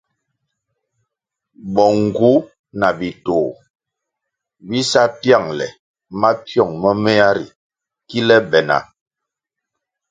Bo 1.73 1.85
ngu 2.01 2.31
na 2.79 2.89
bitoh 2.97 3.49
bi 4.67 4.79
sa 4.91 5.03
pyangʼle 5.19 5.67
mapyong 6.21 6.73
momea 6.81 7.29
ri 7.37 7.45
kile 8.09 8.37
be 8.49 8.59
na. 8.67 8.77